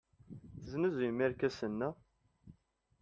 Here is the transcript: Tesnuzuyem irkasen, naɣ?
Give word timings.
Tesnuzuyem 0.61 1.19
irkasen, 1.25 1.73
naɣ? 1.79 1.93